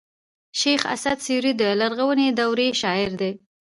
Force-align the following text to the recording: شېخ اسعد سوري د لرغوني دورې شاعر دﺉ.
شېخ 0.59 0.81
اسعد 0.95 1.17
سوري 1.25 1.51
د 1.57 1.61
لرغوني 1.79 2.27
دورې 2.39 2.67
شاعر 2.81 3.11
دﺉ. 3.19 3.31